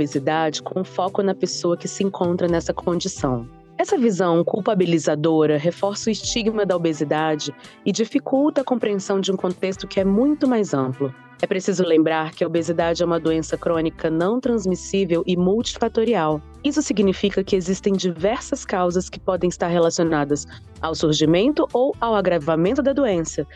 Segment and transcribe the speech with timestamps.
[0.00, 3.46] Obesidade com foco na pessoa que se encontra nessa condição.
[3.76, 7.54] Essa visão culpabilizadora reforça o estigma da obesidade
[7.84, 11.14] e dificulta a compreensão de um contexto que é muito mais amplo.
[11.42, 16.40] É preciso lembrar que a obesidade é uma doença crônica não transmissível e multifatorial.
[16.64, 20.46] Isso significa que existem diversas causas que podem estar relacionadas
[20.80, 23.46] ao surgimento ou ao agravamento da doença.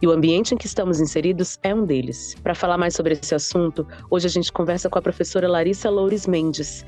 [0.00, 2.34] E o ambiente em que estamos inseridos é um deles.
[2.42, 6.26] Para falar mais sobre esse assunto, hoje a gente conversa com a professora Larissa Loures
[6.26, 6.84] Mendes,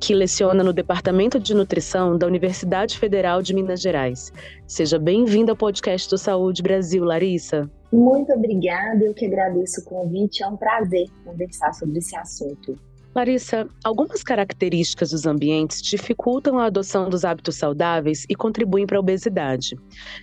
[0.00, 4.32] que leciona no Departamento de Nutrição da Universidade Federal de Minas Gerais.
[4.66, 7.70] Seja bem-vinda ao podcast do Saúde Brasil, Larissa.
[7.92, 12.76] Muito obrigada, eu que agradeço o convite, é um prazer conversar sobre esse assunto.
[13.14, 19.00] Larissa, algumas características dos ambientes dificultam a adoção dos hábitos saudáveis e contribuem para a
[19.00, 19.76] obesidade.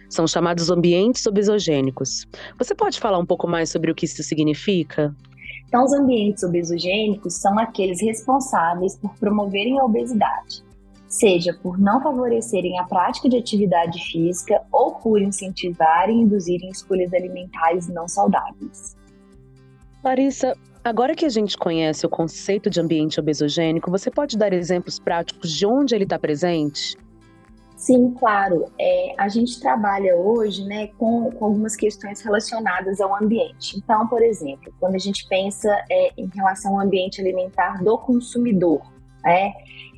[0.09, 2.25] São chamados ambientes obesogênicos.
[2.57, 5.13] Você pode falar um pouco mais sobre o que isso significa?
[5.67, 10.63] Então, os ambientes obesogênicos são aqueles responsáveis por promoverem a obesidade,
[11.07, 17.13] seja por não favorecerem a prática de atividade física ou por incentivarem e induzirem escolhas
[17.13, 18.95] alimentares não saudáveis.
[20.03, 24.99] Larissa, agora que a gente conhece o conceito de ambiente obesogênico, você pode dar exemplos
[24.99, 26.95] práticos de onde ele está presente?
[27.75, 28.71] Sim, claro.
[28.79, 33.77] É, a gente trabalha hoje né, com, com, algumas questões relacionadas ao ambiente.
[33.77, 38.81] Então, por exemplo, quando a gente pensa é, em relação ao ambiente alimentar do consumidor,
[39.25, 39.51] é,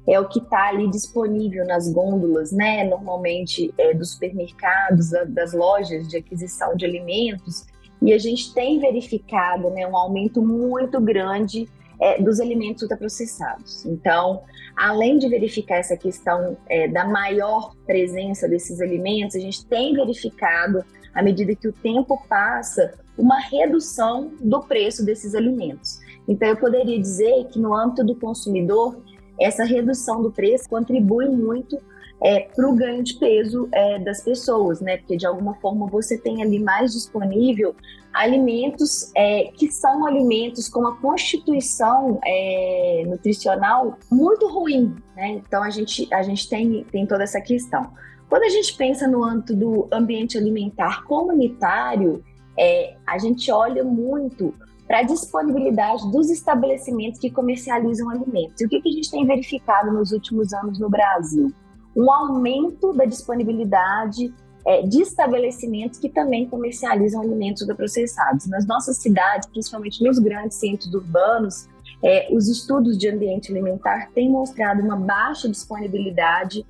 [0.08, 6.08] é o que está ali disponível nas gôndolas, né, normalmente é, dos supermercados, das lojas
[6.08, 7.66] de aquisição de alimentos,
[8.02, 11.68] e a gente tem verificado né, um aumento muito grande
[12.00, 13.86] é, dos alimentos ultraprocessados.
[13.86, 14.44] Então,
[14.76, 20.84] além de verificar essa questão é, da maior presença desses alimentos, a gente tem verificado,
[21.14, 26.00] à medida que o tempo passa, uma redução do preço desses alimentos.
[26.28, 29.02] Então, eu poderia dizer que no âmbito do consumidor,
[29.40, 31.80] essa redução do preço contribui muito
[32.22, 34.98] é, para o ganho de peso é, das pessoas, né?
[34.98, 37.76] Porque de alguma forma você tem ali mais disponível
[38.14, 45.42] alimentos é, que são alimentos com uma constituição é, nutricional muito ruim, né?
[45.46, 47.92] Então a gente, a gente tem, tem toda essa questão.
[48.28, 52.24] Quando a gente pensa no âmbito do ambiente alimentar comunitário,
[52.58, 54.54] é, a gente olha muito
[54.88, 58.60] para a disponibilidade dos estabelecimentos que comercializam alimentos.
[58.62, 61.54] E o que, que a gente tem verificado nos últimos anos no Brasil?
[61.98, 64.32] Um aumento da disponibilidade
[64.66, 68.46] é, de estabelecimentos que também comercializam alimentos ultraprocessados.
[68.48, 71.68] Nas nossas cidades, principalmente nos grandes centros urbanos,
[72.04, 76.64] é, os estudos de ambiente alimentar têm mostrado uma baixa disponibilidade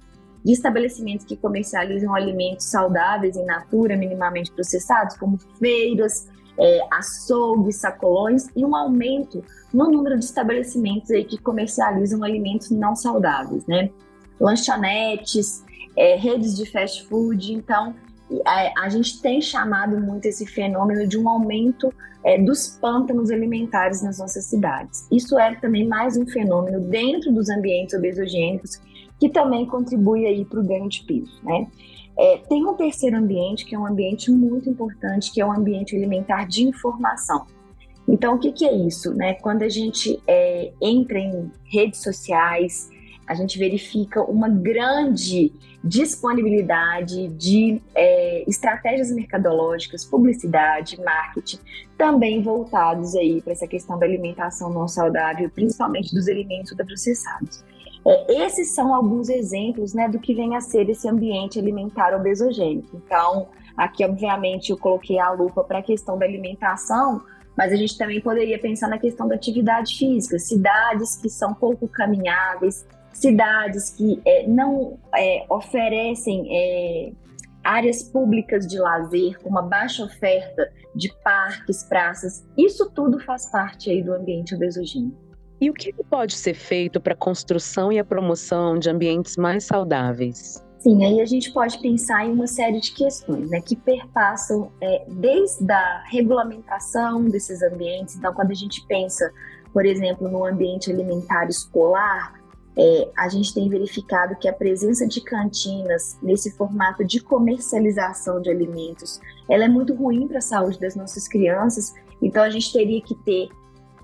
[0.45, 8.47] de estabelecimentos que comercializam alimentos saudáveis em natura, minimamente processados, como feiras, é, açougues, sacolões,
[8.55, 9.43] e um aumento
[9.73, 13.89] no número de estabelecimentos aí que comercializam alimentos não saudáveis, né?
[14.39, 15.63] Lanchonetes,
[15.95, 17.53] é, redes de fast food.
[17.53, 17.95] Então,
[18.45, 21.93] a, a, gente tem chamado muito esse fenômeno de um aumento
[22.23, 25.07] é, dos pântanos alimentares nas nossas cidades.
[25.11, 28.81] Isso é também mais um fenômeno dentro dos ambientes obesogênicos
[29.19, 31.67] que também contribui aí para o ganho de peso, né?
[32.19, 35.51] É, tem um terceiro ambiente que é um ambiente muito importante, que é o um
[35.51, 37.45] ambiente alimentar de informação.
[38.07, 39.13] Então, o que, que é isso?
[39.13, 39.35] Né?
[39.35, 42.89] Quando a gente é, entra em redes sociais,
[43.27, 45.51] a gente verifica uma grande
[45.83, 51.59] disponibilidade de é, estratégias mercadológicas, publicidade, marketing,
[51.97, 57.63] também voltados aí para essa questão da alimentação não saudável, principalmente dos alimentos ultraprocessados.
[58.05, 63.02] É, esses são alguns exemplos né, do que vem a ser esse ambiente alimentar obesogênico.
[63.05, 67.22] Então, aqui, obviamente, eu coloquei a lupa para a questão da alimentação,
[67.57, 71.87] mas a gente também poderia pensar na questão da atividade física, cidades que são pouco
[71.87, 72.85] caminháveis,
[73.19, 77.11] cidades que é, não é, oferecem é,
[77.64, 83.90] áreas públicas de lazer, com uma baixa oferta de parques, praças, isso tudo faz parte
[83.90, 85.17] aí do ambiente obesogênico.
[85.59, 89.66] E o que pode ser feito para a construção e a promoção de ambientes mais
[89.66, 90.64] saudáveis?
[90.78, 95.03] Sim, aí a gente pode pensar em uma série de questões né, que perpassam é,
[95.08, 98.16] desde a regulamentação desses ambientes.
[98.16, 99.31] Então, quando a gente pensa,
[99.73, 102.37] por exemplo, no ambiente alimentar escolar,
[102.78, 108.52] é, a gente tem verificado que a presença de cantinas nesse formato de comercialização de
[108.52, 109.20] alimentos,
[109.50, 111.94] ela é muito ruim para a saúde das nossas crianças.
[112.22, 113.50] Então a gente teria que ter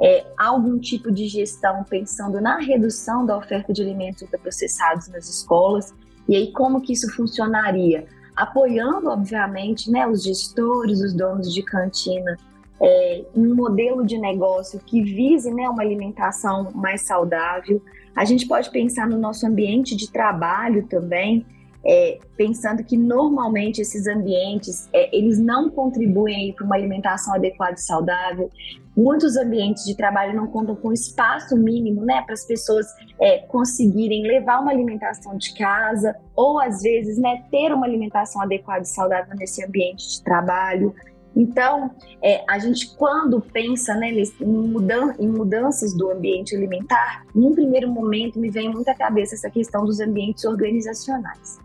[0.01, 5.93] é, algum tipo de gestão pensando na redução da oferta de alimentos ultraprocessados nas escolas.
[6.27, 8.07] E aí como que isso funcionaria?
[8.35, 12.35] Apoiando, obviamente, né, os gestores, os donos de cantina
[12.81, 17.81] é, um modelo de negócio que vise né, uma alimentação mais saudável.
[18.15, 21.45] A gente pode pensar no nosso ambiente de trabalho também,
[21.85, 27.81] é, pensando que normalmente esses ambientes é, eles não contribuem para uma alimentação adequada e
[27.81, 28.49] saudável.
[28.95, 32.85] Muitos ambientes de trabalho não contam com espaço mínimo, né, para as pessoas
[33.19, 38.83] é, conseguirem levar uma alimentação de casa ou às vezes, né, ter uma alimentação adequada
[38.83, 40.93] e saudável nesse ambiente de trabalho.
[41.35, 41.91] Então,
[42.21, 47.89] é, a gente, quando pensa né, em, mudan em mudanças do ambiente alimentar, num primeiro
[47.89, 51.59] momento me vem muito à cabeça essa questão dos ambientes organizacionais.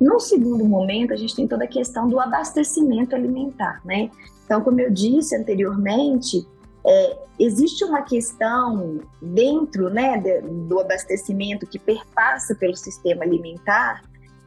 [0.00, 4.10] Num segundo momento, a gente tem toda a questão do abastecimento alimentar, né?
[4.46, 6.46] Então, como eu disse anteriormente,
[6.86, 14.02] é, existe uma questão dentro né, de, do abastecimento que perpassa pelo sistema alimentar,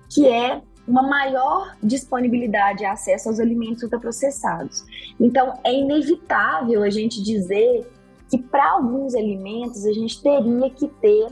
[0.10, 4.86] que é uma maior disponibilidade e acesso aos alimentos ultraprocessados.
[5.20, 7.90] Então, é inevitável a gente dizer
[8.30, 11.28] que para alguns alimentos a gente teria que ter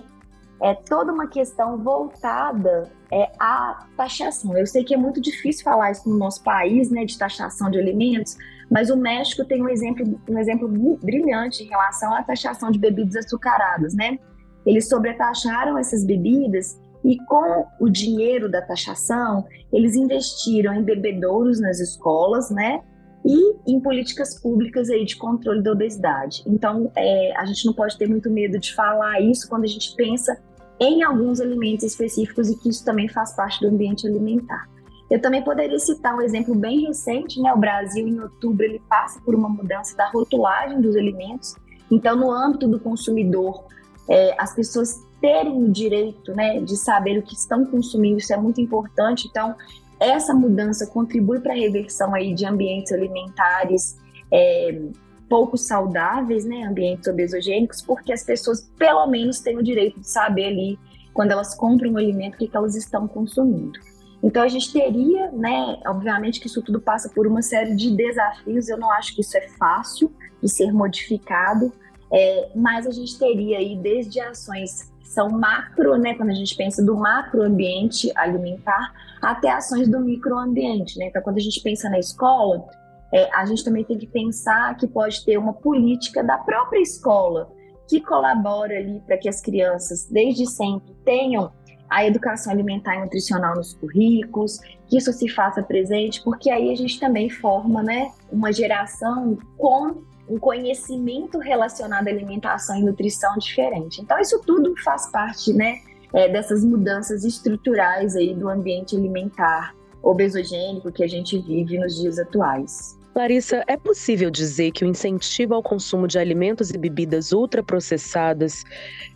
[0.62, 4.56] é, toda uma questão voltada é, à taxação.
[4.56, 7.80] Eu sei que é muito difícil falar isso no nosso país, né, de taxação de
[7.80, 8.38] alimentos,
[8.70, 10.70] mas o México tem um exemplo, um exemplo
[11.02, 14.18] brilhante em relação à taxação de bebidas açucaradas, né?
[14.66, 21.80] Eles sobretaxaram essas bebidas e com o dinheiro da taxação, eles investiram em bebedouros nas
[21.80, 22.82] escolas, né?
[23.26, 26.44] E em políticas públicas aí de controle da obesidade.
[26.48, 29.96] Então, é, a gente não pode ter muito medo de falar isso quando a gente
[29.96, 30.42] pensa
[30.80, 34.68] em alguns alimentos específicos e que isso também faz parte do ambiente alimentar.
[35.12, 37.54] Eu também poderia citar um exemplo bem recente, né?
[37.54, 41.54] O Brasil, em outubro, ele passa por uma mudança da rotulagem dos alimentos.
[41.92, 43.66] Então, no âmbito do consumidor,
[44.12, 48.38] é, as pessoas terem o direito né, de saber o que estão consumindo, isso é
[48.38, 49.28] muito importante.
[49.30, 49.56] Então,
[49.98, 53.98] essa mudança contribui para a reversão aí de ambientes alimentares
[54.30, 54.82] é,
[55.30, 60.48] pouco saudáveis, né, ambientes obesogênicos, porque as pessoas pelo menos têm o direito de saber
[60.48, 60.80] ali,
[61.14, 63.80] quando elas compram um alimento, o que, que elas estão consumindo.
[64.22, 68.68] Então a gente teria, né, obviamente que isso tudo passa por uma série de desafios,
[68.68, 70.12] eu não acho que isso é fácil
[70.42, 71.72] de ser modificado,
[72.14, 76.84] é, mas a gente teria aí desde ações são macro, né, quando a gente pensa
[76.84, 81.08] do macroambiente alimentar, até ações do microambiente, né?
[81.08, 82.66] Então, quando a gente pensa na escola,
[83.14, 87.52] é, a gente também tem que pensar que pode ter uma política da própria escola
[87.90, 91.52] que colabora ali para que as crianças, desde sempre, tenham
[91.90, 96.76] a educação alimentar e nutricional nos currículos, que isso se faça presente, porque aí a
[96.76, 100.02] gente também forma, né, uma geração com
[100.32, 104.02] um conhecimento relacionado à alimentação e nutrição diferente.
[104.02, 105.80] Então, isso tudo faz parte, né,
[106.14, 112.18] é, dessas mudanças estruturais aí do ambiente alimentar obesogênico que a gente vive nos dias
[112.18, 112.98] atuais.
[113.14, 118.64] Larissa, é possível dizer que o incentivo ao consumo de alimentos e bebidas ultraprocessadas,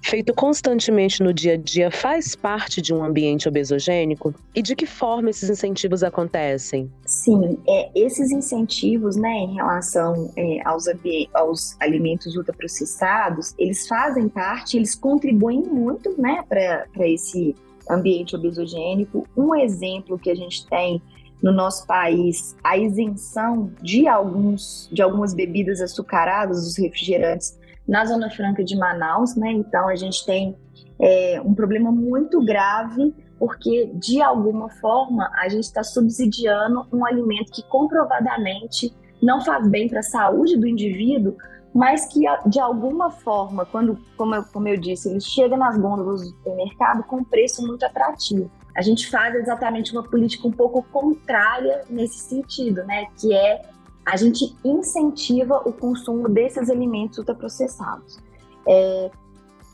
[0.01, 4.33] feito constantemente no dia a dia, faz parte de um ambiente obesogênico?
[4.53, 6.91] E de que forma esses incentivos acontecem?
[7.05, 10.85] Sim, é, esses incentivos, né, em relação é, aos,
[11.33, 17.55] aos alimentos ultraprocessados, eles fazem parte, eles contribuem muito, né, para esse
[17.89, 19.25] ambiente obesogênico.
[19.37, 21.01] Um exemplo que a gente tem
[21.41, 28.29] no nosso país a isenção de alguns de algumas bebidas açucaradas, os refrigerantes, na Zona
[28.29, 29.51] Franca de Manaus, né?
[29.51, 30.55] Então a gente tem
[30.99, 37.51] é, um problema muito grave porque de alguma forma a gente está subsidiando um alimento
[37.51, 41.35] que comprovadamente não faz bem para a saúde do indivíduo,
[41.73, 46.21] mas que de alguma forma, quando, como eu, como eu disse, ele chega nas gôndolas
[46.21, 51.83] do supermercado com preço muito atrativo a gente faz exatamente uma política um pouco contrária
[51.89, 53.07] nesse sentido, né?
[53.19, 53.61] Que é
[54.05, 58.19] a gente incentiva o consumo desses alimentos ultraprocessados.
[58.67, 59.09] É,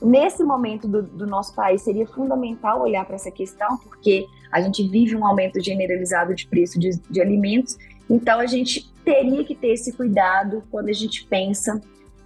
[0.01, 4.87] nesse momento do, do, nosso país seria fundamental olhar para essa questão, porque a gente
[4.87, 7.77] vive um aumento generalizado de preço de, de alimentos,
[8.09, 11.81] então a gente teria que ter esse cuidado quando a gente pensa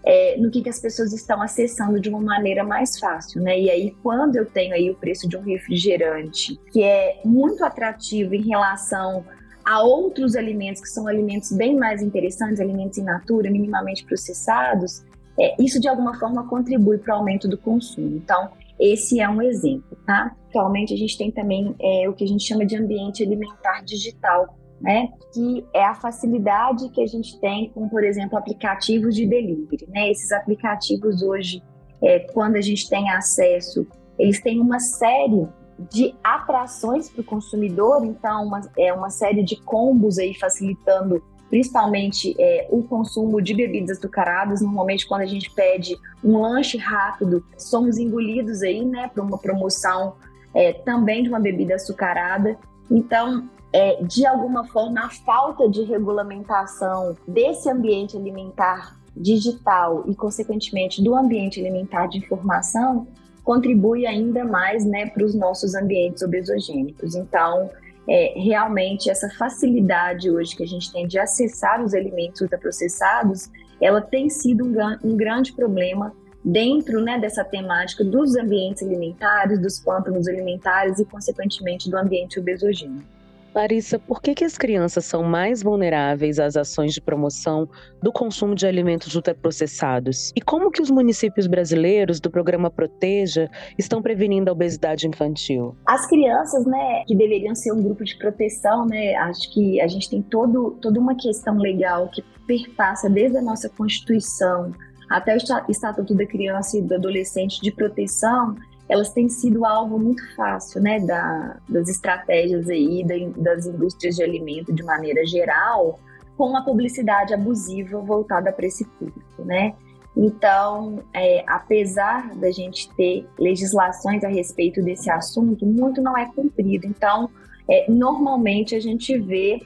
[0.06, 3.60] é, no que, que as pessoas estão acessando de uma maneira mais fácil, né?
[3.60, 8.36] E aí, quando eu tenho aí o preço de um refrigerante que é muito atrativo
[8.36, 9.26] em relação
[9.66, 15.04] a outros alimentos que são alimentos bem mais interessantes, alimentos in natura, minimamente processados,
[15.40, 18.16] é, isso de alguma forma contribui para o aumento do consumo.
[18.16, 20.36] Então, esse é um exemplo, tá?
[20.50, 24.56] Atualmente a gente tem também é, o que a gente chama de ambiente alimentar digital,
[24.86, 25.10] né?
[25.34, 30.12] Que é a facilidade que a gente tem com, por exemplo, aplicativos de delivery, né?
[30.12, 31.62] Esses aplicativos hoje,
[32.04, 33.88] é, quando a gente tem acesso,
[34.20, 35.48] eles têm uma série
[35.92, 42.36] de atrações para o consumidor, então uma, é uma série de combos aí facilitando principalmente
[42.40, 44.62] é, o consumo de bebidas açucaradas.
[44.62, 50.16] Normalmente, quando a gente pede um lanche rápido, somos engolidos aí, né, para uma promoção
[50.54, 52.58] é, também de uma bebida açucarada.
[52.90, 61.04] Então, é, de alguma forma, a falta de regulamentação desse ambiente alimentar digital e, consequentemente,
[61.04, 63.06] do ambiente alimentar de informação
[63.44, 67.16] contribui ainda mais né, para os nossos ambientes obesogênicos.
[67.16, 67.70] Então,
[68.08, 73.52] é, realmente essa facilidade hoje que a gente tem de acessar os alimentos ultraprocessados,
[73.82, 76.14] ela tem sido um, um grande problema
[76.46, 83.15] dentro né, dessa temática dos ambientes alimentares, dos pântanos alimentares e, consequentemente, do ambiente obesogênico.
[83.56, 87.70] Larissa, por que, que as crianças são mais vulneráveis às ações de promoção
[88.04, 90.34] do consumo de alimentos ultraprocessados?
[90.36, 95.74] E como que os municípios brasileiros do programa Proteja estão prevenindo a obesidade infantil?
[95.88, 100.10] As crianças, né, que deveriam ser um grupo de proteção, né, acho que a gente
[100.10, 104.74] tem todo, toda uma questão legal que perpassa desde a nossa Constituição
[105.10, 105.38] até o
[105.70, 108.56] Estatuto da Criança e do Adolescente de proteção,
[108.88, 114.24] elas têm sido alvo muito fácil, né, da, das estratégias aí da, das indústrias de
[114.24, 116.00] alimento de maneira geral,
[116.38, 119.74] com a publicidade abusiva voltada para esse público, né?
[120.18, 126.88] Então, é, apesar da gente ter legislações a respeito desse assunto, muito não é cumprido.
[126.88, 127.30] Então,
[127.70, 129.62] é, normalmente a gente vê,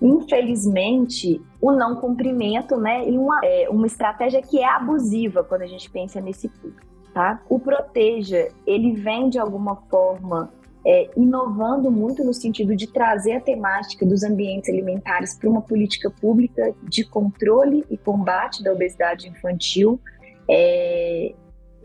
[0.00, 3.08] infelizmente, o não cumprimento, né?
[3.08, 7.40] E uma, é, uma estratégia que é abusiva quando a gente pensa nesse público tá?
[7.48, 10.52] O Proteja, ele vem de alguma forma
[10.86, 16.10] é, inovando muito no sentido de trazer a temática dos ambientes alimentares para uma política
[16.10, 19.98] pública de controle e combate da obesidade infantil.
[20.50, 21.32] É,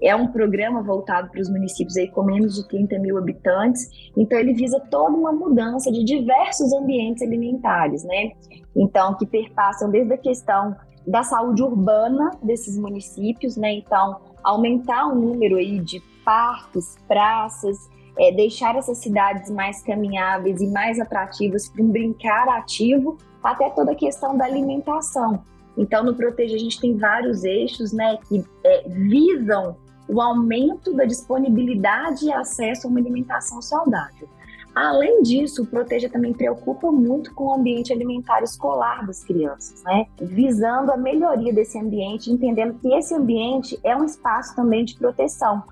[0.01, 4.39] é um programa voltado para os municípios aí com menos de 30 mil habitantes, então
[4.39, 8.31] ele visa toda uma mudança de diversos ambientes alimentares, né?
[8.75, 13.74] Então, que perpassam desde a questão da saúde urbana desses municípios, né?
[13.74, 20.67] Então, aumentar o número aí de parques, praças, é, deixar essas cidades mais caminháveis e
[20.67, 25.43] mais atrativas para um brincar ativo, até toda a questão da alimentação.
[25.77, 29.77] Então, no Proteja, a gente tem vários eixos né, que é, visam
[30.10, 34.27] o aumento da disponibilidade e acesso a uma alimentação saudável.
[34.74, 40.06] Além disso, o Proteja também preocupa muito com o ambiente alimentar escolar das crianças, né?
[40.22, 45.64] Visando a melhoria desse ambiente, entendendo que esse ambiente é um espaço também de proteção.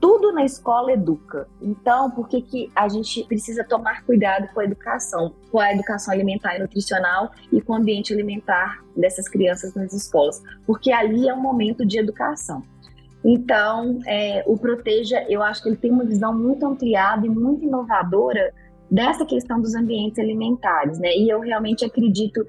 [0.00, 1.48] Tudo na escola educa.
[1.60, 6.14] Então, por que, que a gente precisa tomar cuidado com a educação, com a educação
[6.14, 10.40] alimentar e nutricional e com o ambiente alimentar dessas crianças nas escolas?
[10.64, 12.62] Porque ali é um momento de educação.
[13.24, 17.64] Então, é, o Proteja, eu acho que ele tem uma visão muito ampliada e muito
[17.64, 18.52] inovadora
[18.90, 21.08] dessa questão dos ambientes alimentares, né?
[21.14, 22.44] E eu realmente acredito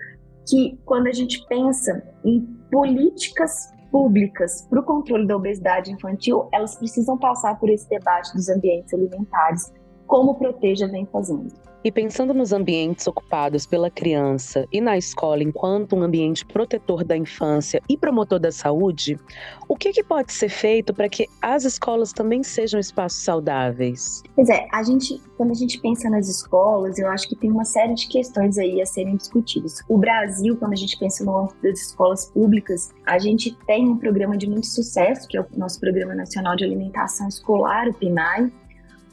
[0.47, 6.75] que quando a gente pensa em políticas públicas para o controle da obesidade infantil, elas
[6.75, 9.73] precisam passar por esse debate dos ambientes alimentares,
[10.05, 11.51] como o Proteja vem fazendo.
[11.81, 17.15] E pensando nos ambientes ocupados pela criança e na escola enquanto um ambiente protetor da
[17.15, 19.17] infância e promotor da saúde,
[19.65, 24.21] o que, que pode ser feito para que as escolas também sejam espaços saudáveis?
[24.35, 27.63] Pois é, a gente, quando a gente pensa nas escolas, eu acho que tem uma
[27.63, 29.79] série de questões aí a serem discutidas.
[29.87, 33.95] O Brasil, quando a gente pensa no âmbito das escolas públicas, a gente tem um
[33.95, 38.51] programa de muito sucesso, que é o nosso Programa Nacional de Alimentação Escolar, o PNAE,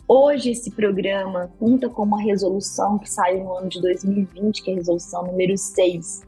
[0.08, 4.74] Hoje, esse programa conta com uma resolução que saiu no ano de 2020, que é
[4.74, 6.22] a resolução número 6,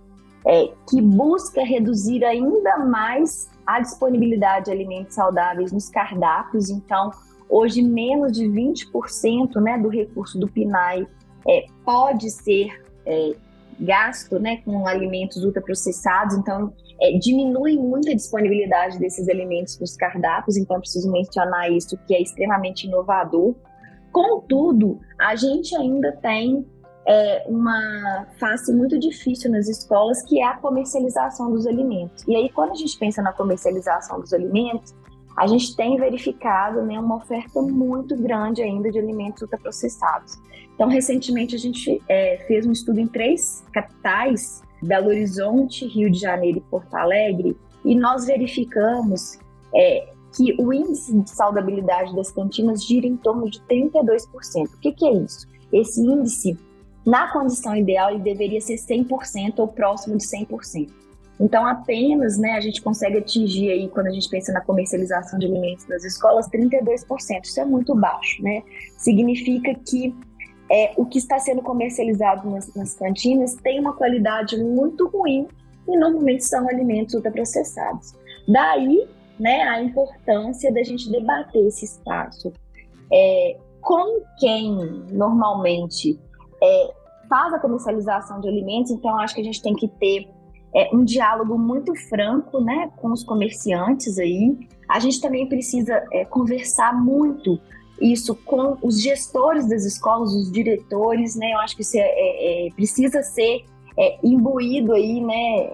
[0.45, 6.71] é, que busca reduzir ainda mais a disponibilidade de alimentos saudáveis nos cardápios.
[6.71, 7.13] Então,
[7.49, 11.07] hoje, menos de 20% né, do recurso do PNAE
[11.49, 13.37] é, pode ser é,
[13.79, 16.35] gasto né, com alimentos ultraprocessados.
[16.37, 20.57] Então, é, diminui muito a disponibilidade desses alimentos nos cardápios.
[20.57, 23.55] Então, preciso mencionar isso, que é extremamente inovador.
[24.13, 26.67] Contudo, a gente ainda tem
[27.07, 32.25] é, uma face muito difícil nas escolas, que é a comercialização dos alimentos.
[32.29, 34.95] E aí, quando a gente pensa na comercialização dos alimentos,
[35.37, 40.37] a gente tem verificado né, uma oferta muito grande ainda de alimentos ultraprocessados.
[40.75, 46.19] Então, recentemente, a gente é, fez um estudo em três capitais, Belo Horizonte, Rio de
[46.19, 49.39] Janeiro e Porto Alegre, e nós verificamos
[49.75, 54.67] é, que o índice de saudabilidade das cantinas gira em torno de 32%.
[54.67, 55.47] O que, que é isso?
[55.73, 56.57] Esse índice,
[57.05, 60.91] na condição ideal, ele deveria ser 100% ou próximo de 100%.
[61.41, 65.47] Então, apenas né, a gente consegue atingir aí, quando a gente pensa na comercialização de
[65.47, 67.45] alimentos nas escolas, 32%.
[67.45, 68.63] Isso é muito baixo, né?
[68.97, 70.13] Significa que
[70.71, 75.47] é, o que está sendo comercializado nas, nas cantinas tem uma qualidade muito ruim
[75.87, 78.15] e normalmente são alimentos ultraprocessados.
[78.47, 79.09] Daí,
[79.39, 82.53] né, a importância da gente debater esse espaço.
[83.13, 84.75] É, com quem
[85.11, 86.19] normalmente
[86.63, 86.95] é,
[87.29, 90.29] faz a comercialização de alimentos, então acho que a gente tem que ter
[90.75, 94.59] é, um diálogo muito franco né, com os comerciantes aí.
[94.89, 97.59] A gente também precisa é, conversar muito
[98.01, 101.53] isso com os gestores das escolas, os diretores, né?
[101.53, 103.65] Eu acho que isso é, é, é precisa ser
[103.99, 105.69] é, imbuído aí, né,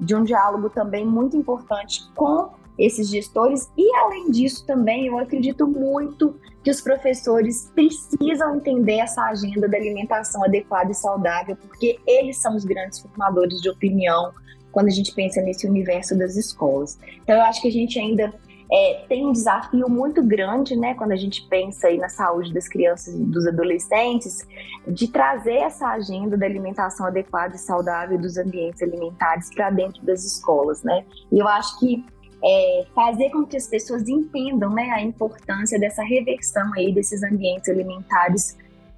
[0.00, 5.66] de um diálogo também muito importante com esses gestores e além disso também eu acredito
[5.66, 12.36] muito que os professores precisam entender essa agenda da alimentação adequada e saudável porque eles
[12.36, 14.32] são os grandes formadores de opinião
[14.72, 16.98] quando a gente pensa nesse universo das escolas.
[17.22, 18.34] Então eu acho que a gente ainda
[18.70, 22.68] é, tem um desafio muito grande, né, quando a gente pensa aí na saúde das
[22.68, 24.46] crianças e dos adolescentes,
[24.86, 30.24] de trazer essa agenda da alimentação adequada e saudável dos ambientes alimentares para dentro das
[30.24, 31.04] escolas, né?
[31.30, 32.04] E eu acho que
[32.44, 37.68] é, fazer com que as pessoas entendam, né, a importância dessa reversão aí desses ambientes
[37.68, 38.56] alimentares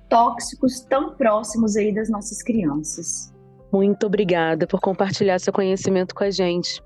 [0.09, 3.33] tóxicos tão próximos aí das nossas crianças.
[3.73, 6.83] Muito obrigada por compartilhar seu conhecimento com a gente.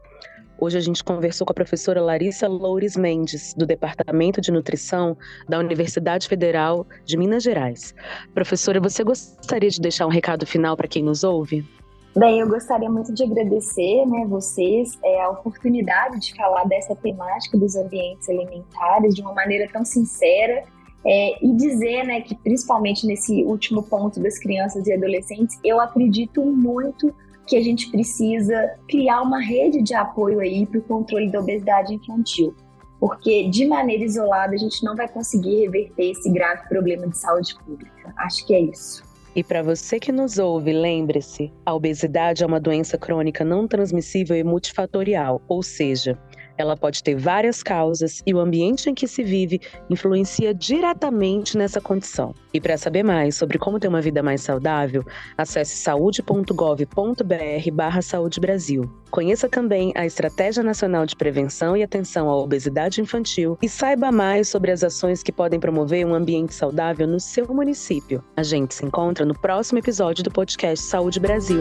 [0.59, 5.17] Hoje a gente conversou com a professora Larissa Loures Mendes, do Departamento de Nutrição
[5.49, 7.93] da Universidade Federal de Minas Gerais.
[8.33, 11.65] Professora, você gostaria de deixar um recado final para quem nos ouve?
[12.15, 17.57] Bem, eu gostaria muito de agradecer né, vocês é, a oportunidade de falar dessa temática
[17.57, 20.63] dos ambientes alimentares de uma maneira tão sincera
[21.07, 26.45] é, e dizer né, que, principalmente nesse último ponto das crianças e adolescentes, eu acredito
[26.45, 27.15] muito
[27.47, 31.95] que a gente precisa criar uma rede de apoio aí para o controle da obesidade
[31.95, 32.55] infantil,
[33.01, 37.55] porque de maneira isolada a gente não vai conseguir reverter esse grave problema de saúde
[37.65, 38.13] pública.
[38.19, 39.12] Acho que é isso.
[39.35, 44.37] E para você que nos ouve, lembre-se: a obesidade é uma doença crônica não transmissível
[44.37, 46.19] e multifatorial, ou seja,
[46.57, 51.81] ela pode ter várias causas e o ambiente em que se vive influencia diretamente nessa
[51.81, 52.35] condição.
[52.53, 55.05] E para saber mais sobre como ter uma vida mais saudável,
[55.37, 58.91] acesse saúde.gov.br/barra Saúde Brasil.
[59.11, 64.49] Conheça também a Estratégia Nacional de Prevenção e Atenção à Obesidade Infantil e saiba mais
[64.49, 68.25] sobre as ações que podem promover um ambiente saudável no seu município.
[68.37, 71.61] A gente se encontra no próximo episódio do podcast Saúde Brasil.